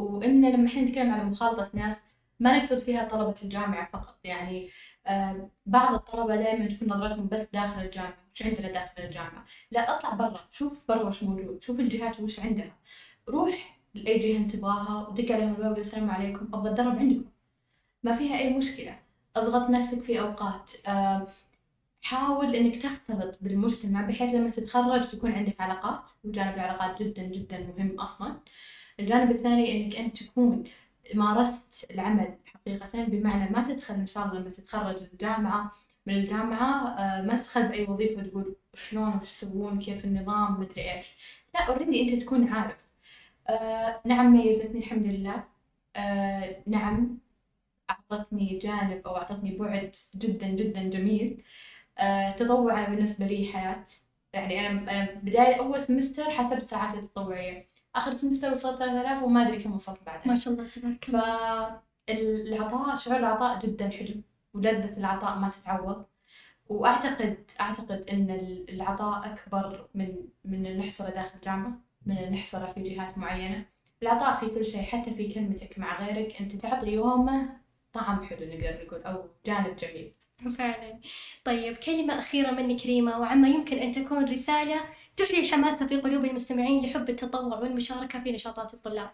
وإن 0.00 0.50
لما 0.52 0.66
إحنا 0.68 0.82
نتكلم 0.82 1.10
على 1.14 1.24
مخالطة 1.24 1.70
ناس 1.74 1.96
ما 2.40 2.58
نقصد 2.58 2.78
فيها 2.78 3.08
طلبة 3.08 3.34
الجامعة 3.42 3.90
فقط. 3.92 4.18
يعني 4.24 4.68
آه 5.06 5.50
بعض 5.66 5.94
الطلبة 5.94 6.36
دائما 6.36 6.66
تكون 6.66 6.88
نظرتهم 6.88 7.28
بس 7.28 7.40
داخل 7.52 7.80
الجامعة 7.82 8.16
وش 8.34 8.42
عندنا 8.42 8.72
داخل 8.72 9.02
الجامعة. 9.02 9.44
لا 9.70 9.96
اطلع 9.96 10.10
برا 10.14 10.40
شوف 10.52 10.84
برا 10.88 11.02
وش 11.08 11.22
موجود 11.22 11.62
شوف 11.64 11.80
الجهات 11.80 12.20
وش 12.20 12.40
عندها 12.40 12.76
روح 13.28 13.78
جهة 13.94 14.36
انت 14.36 14.52
تبغاها 14.56 15.08
ودق 15.08 15.32
عليهم 15.32 15.54
الباب 15.54 15.78
السلام 15.78 16.10
عليكم 16.10 16.48
أبغى 16.54 16.70
أتدرب 16.70 16.98
عندكم. 16.98 17.30
ما 18.02 18.12
فيها 18.12 18.38
أي 18.38 18.54
مشكلة. 18.58 18.98
اضغط 19.36 19.70
نفسك 19.70 20.00
في 20.02 20.20
أوقات. 20.20 20.72
آه، 20.86 21.26
حاول 22.02 22.54
إنك 22.54 22.82
تختلط 22.82 23.38
بالمجتمع 23.40 24.02
بحيث 24.02 24.34
لما 24.34 24.50
تتخرج 24.50 25.08
تكون 25.10 25.32
عندك 25.32 25.60
علاقات 25.60 26.10
وجانب 26.24 26.54
العلاقات 26.54 27.02
جدا 27.02 27.22
جدا 27.22 27.58
مهم 27.78 28.00
أصلا. 28.00 28.36
الجانب 29.00 29.30
الثاني 29.30 29.84
إنك 29.86 29.96
أنت 29.96 30.22
تكون 30.22 30.64
مارست 31.14 31.86
العمل 31.90 32.34
حقيقة 32.46 33.04
بمعنى 33.04 33.50
ما 33.50 33.62
تدخل 33.74 33.94
إن 33.94 34.06
شاء 34.06 34.26
الله 34.26 34.38
لما 34.40 34.50
تتخرج 34.50 34.96
الجامعة. 35.12 35.72
من 36.06 36.14
الجامعة 36.14 36.88
آه، 36.88 37.22
ما 37.22 37.36
تدخل 37.36 37.68
بأي 37.68 37.84
وظيفة 37.84 38.22
تقول 38.22 38.56
شلون 38.74 39.18
وش 39.22 39.32
يسوون 39.42 39.78
كيف 39.78 40.04
النظام 40.04 40.60
مدري 40.60 40.92
إيش. 40.92 41.06
لا 41.54 41.60
already 41.62 42.02
أنت 42.14 42.22
تكون 42.22 42.48
عارف. 42.48 42.88
آه 43.48 44.00
نعم 44.04 44.32
ميزتني 44.32 44.78
الحمد 44.78 45.06
لله. 45.06 45.44
آه 45.96 46.56
نعم 46.66 47.18
أعطتني 47.90 48.58
جانب 48.58 49.06
أو 49.06 49.16
أعطتني 49.16 49.56
بعد 49.56 49.96
جدا 50.16 50.48
جدا 50.48 50.82
جميل. 50.90 51.42
تطوع 52.38 52.78
أنا 52.78 52.88
بالنسبة 52.94 53.26
لي 53.26 53.52
حياة. 53.52 53.84
يعني 54.32 54.60
أنا 54.68 54.90
أنا 54.92 55.14
بداية 55.22 55.54
أول 55.58 55.82
semester 55.82 56.30
حسبت 56.30 56.70
ساعاتي 56.70 56.98
التطوعية. 56.98 57.66
آخر 57.98 58.14
semester 58.14 58.52
وصلت 58.52 58.78
3000 58.78 59.22
وما 59.22 59.48
أدري 59.48 59.62
كم 59.62 59.72
وصلت 59.72 59.98
بعدها. 60.06 60.28
ما 60.28 60.34
شاء 60.34 60.54
الله 60.54 60.68
تبارك 60.68 61.08
الله. 61.08 61.80
فالعطاء 62.08 62.96
شعور 62.96 63.18
العطاء 63.18 63.66
جدا 63.66 63.88
حلو 63.90 64.14
ولذة 64.54 64.98
العطاء 64.98 65.38
ما 65.38 65.48
تتعوض. 65.48 66.04
وأعتقد 66.68 67.50
أعتقد 67.60 68.04
إن 68.12 68.30
العطاء 68.68 69.32
أكبر 69.32 69.88
من 69.94 70.16
من 70.44 70.66
النحصرة 70.66 71.10
داخل 71.10 71.36
الجامعة 71.36 71.72
من 72.06 72.18
النحصرة 72.18 72.72
في 72.72 72.82
جهات 72.82 73.18
معينة. 73.18 73.64
العطاء 74.02 74.40
في 74.40 74.46
كل 74.54 74.66
شيء 74.66 74.82
حتى 74.82 75.10
في 75.14 75.34
كلمتك 75.34 75.78
مع 75.78 76.04
غيرك 76.04 76.40
أنت 76.40 76.56
تعطي 76.56 76.86
يومه 76.86 77.48
طعم 77.92 78.24
حلو 78.24 78.46
نقدر 78.46 78.86
نقول 78.86 79.02
أو 79.02 79.28
جانب 79.46 79.76
جميل. 79.76 80.12
فعلا. 80.58 81.00
طيب 81.44 81.76
كلمة 81.76 82.18
أخيرة 82.18 82.50
منك 82.50 82.86
ريما 82.86 83.16
وعما 83.16 83.48
يمكن 83.48 83.78
أن 83.78 83.92
تكون 83.92 84.24
رسالة 84.24 84.80
تحيي 85.16 85.40
الحماس 85.40 85.82
في 85.82 86.00
قلوب 86.00 86.24
المستمعين 86.24 86.86
لحب 86.86 87.08
التطوع 87.10 87.58
والمشاركة 87.58 88.20
في 88.22 88.32
نشاطات 88.32 88.74
الطلاب. 88.74 89.10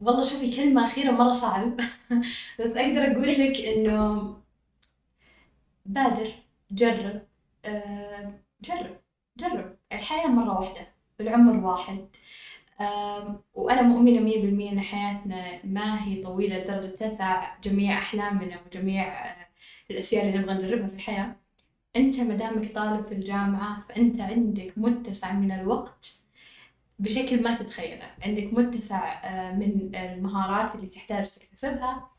والله 0.00 0.24
شوفي 0.24 0.56
كلمة 0.56 0.84
أخيرة 0.84 1.10
مرة 1.10 1.32
صعب. 1.32 1.76
بس 2.60 2.70
أقدر 2.70 3.12
أقول 3.12 3.28
لك 3.32 3.56
إنه 3.60 4.36
بادر 5.86 6.32
جرب. 6.70 7.22
جرب 8.62 9.00
جرب. 9.36 9.76
الحياة 9.92 10.26
مرة 10.26 10.58
واحدة 10.60 10.86
العمر 11.20 11.66
واحد. 11.66 12.08
وأنا 13.54 13.82
مؤمنة 13.82 14.20
مية 14.20 14.42
بالمية 14.42 14.72
إن 14.72 14.80
حياتنا 14.80 15.60
ما 15.66 16.04
هي 16.04 16.22
طويلة 16.22 16.58
لدرجة 16.58 16.86
تسع 16.96 17.58
جميع 17.60 17.98
أحلامنا 17.98 18.60
وجميع 18.66 19.26
الأشياء 19.90 20.28
اللي 20.28 20.38
نبغى 20.38 20.54
نجربها 20.54 20.88
في 20.88 20.94
الحياة. 20.94 21.36
أنت 21.96 22.20
مدامك 22.20 22.74
طالب 22.74 23.06
في 23.06 23.14
الجامعة 23.14 23.84
فأنت 23.88 24.20
عندك 24.20 24.72
متسع 24.76 25.32
من 25.32 25.52
الوقت 25.52 26.14
بشكل 26.98 27.42
ما 27.42 27.54
تتخيله. 27.54 28.10
عندك 28.22 28.54
متسع 28.54 29.20
آه، 29.24 29.54
من 29.54 29.94
المهارات 29.94 30.74
اللي 30.74 30.86
تحتاج 30.86 31.30
تكتسبها. 31.30 32.10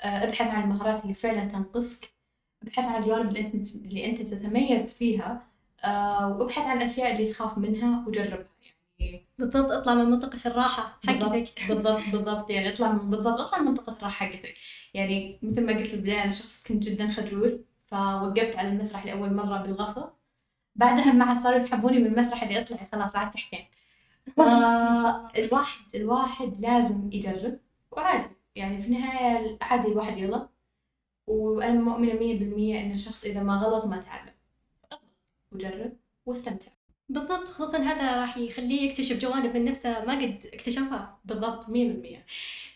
آه، 0.00 0.28
ابحث 0.28 0.46
عن 0.48 0.62
المهارات 0.62 1.02
اللي 1.02 1.14
فعلا 1.14 1.44
تنقصك. 1.48 2.10
ابحث 2.62 2.84
عن 2.84 3.02
الجوانب 3.02 3.28
اللي 3.28 3.40
أنت 3.40 3.74
اللي 3.74 4.06
أنت 4.10 4.22
تتميز 4.22 4.92
فيها. 4.94 5.42
آه، 5.84 6.36
وابحث 6.38 6.64
عن 6.64 6.76
الأشياء 6.78 7.12
اللي 7.12 7.32
تخاف 7.32 7.58
منها 7.58 8.04
وجربها. 8.08 8.49
بالضبط 9.38 9.70
اطلع 9.70 9.94
من 9.94 10.04
منطقة 10.04 10.38
الراحة 10.50 10.98
حقتك. 11.06 11.62
بالضبط 11.68 12.02
بالضبط 12.12 12.50
يعني 12.50 12.68
اطلع 12.72 12.92
من 12.92 13.10
بالضبط 13.10 13.40
اطلع 13.40 13.58
من 13.58 13.66
منطقة 13.68 13.92
الراحة 13.92 14.26
حقتك. 14.26 14.54
يعني 14.94 15.38
مثل 15.42 15.66
ما 15.66 15.72
قلت 15.78 15.86
في 15.86 15.94
البداية 15.94 16.24
أنا 16.24 16.32
شخص 16.32 16.62
كنت 16.68 16.82
جدا 16.82 17.12
خجول 17.12 17.64
فوقفت 17.86 18.56
على 18.56 18.68
المسرح 18.68 19.06
لأول 19.06 19.32
مرة 19.34 19.58
بالغصب. 19.62 20.08
بعدها 20.76 21.12
مع 21.12 21.42
صاروا 21.42 21.58
يسحبوني 21.58 21.98
من 21.98 22.06
المسرح 22.06 22.42
اللي 22.42 22.60
اطلعي 22.60 22.86
خلاص 22.92 23.16
عاد 23.16 23.30
تحكين 23.30 23.66
فالواحد 24.36 25.80
الواحد 25.96 26.58
لازم 26.60 27.10
يجرب 27.12 27.58
وعادي. 27.92 28.34
يعني 28.56 28.82
في 28.82 28.88
النهاية 28.88 29.58
عادي 29.62 29.88
الواحد 29.88 30.18
يغلط 30.18 30.50
وأنا 31.26 31.80
مؤمنة 31.80 32.14
مية 32.14 32.38
بالمية 32.38 32.80
إن 32.82 32.92
الشخص 32.92 33.24
إذا 33.24 33.42
ما 33.42 33.56
غلط 33.56 33.84
ما 33.84 33.98
تعلم. 33.98 34.32
وجرب 35.52 35.96
واستمتع. 36.26 36.72
بالضبط 37.10 37.48
خصوصا 37.48 37.78
هذا 37.78 38.20
راح 38.20 38.36
يخليه 38.36 38.82
يكتشف 38.82 39.16
جوانب 39.16 39.56
من 39.56 39.64
نفسه 39.64 40.04
ما 40.04 40.14
قد 40.14 40.46
اكتشفها. 40.54 41.18
بالضبط 41.24 41.68
مية 41.68 41.88
بالمية. 41.88 42.26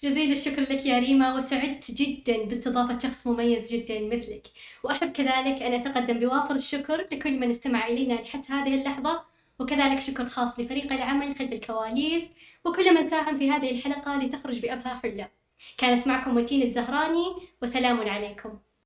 جزيل 0.02 0.32
الشكر 0.32 0.62
لك 0.62 0.86
يا 0.86 0.98
ريما 0.98 1.34
وسعدت 1.34 1.90
جدا 1.90 2.44
باستضافة 2.44 2.98
شخص 2.98 3.26
مميز 3.26 3.72
جدا 3.72 4.00
مثلك. 4.00 4.46
وأحب 4.84 5.12
كذلك 5.12 5.62
أن 5.62 5.72
أتقدم 5.72 6.18
بوافر 6.18 6.54
الشكر 6.54 7.06
لكل 7.12 7.40
من 7.40 7.50
استمع 7.50 7.86
إلينا 7.88 8.14
لحتى 8.14 8.52
هذه 8.52 8.74
اللحظة 8.74 9.24
وكذلك 9.58 10.00
شكر 10.00 10.26
خاص 10.28 10.60
لفريق 10.60 10.92
العمل 10.92 11.36
خلف 11.36 11.52
الكواليس 11.52 12.24
وكل 12.64 12.94
من 12.94 13.10
ساهم 13.10 13.38
في 13.38 13.50
هذه 13.50 13.70
الحلقة 13.70 14.16
لتخرج 14.16 14.60
بأبهى 14.60 14.98
حلة. 15.02 15.28
كانت 15.78 16.06
معكم 16.08 16.36
وتين 16.36 16.62
الزهراني 16.62 17.26
وسلام 17.62 18.00
عليكم. 18.00 18.58